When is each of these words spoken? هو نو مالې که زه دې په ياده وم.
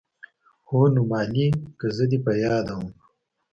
هو 0.67 0.79
نو 0.93 1.01
مالې 1.11 1.47
که 1.79 1.87
زه 1.95 2.05
دې 2.11 2.19
په 2.25 2.31
ياده 2.43 2.73
وم. 2.77 2.89